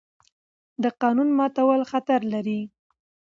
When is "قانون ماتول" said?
1.01-1.81